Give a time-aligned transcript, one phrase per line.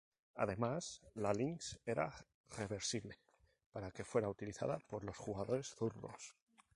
[0.33, 2.11] Además, la Lynx era
[2.57, 3.19] reversible,
[3.71, 6.33] para que fuera utilizada por los jugadores zurdos.